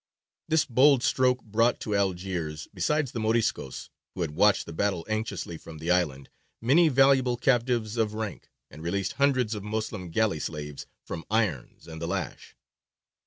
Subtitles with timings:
[0.47, 5.59] This bold stroke brought to Algiers, besides the Moriscos, who had watched the battle anxiously
[5.59, 10.87] from the island, many valuable captives of rank, and released hundreds of Moslem galley slaves
[11.05, 12.55] from irons and the lash.